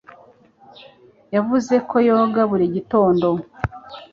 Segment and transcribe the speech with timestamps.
[1.35, 3.27] Yavuze ko yoga buri gitondo.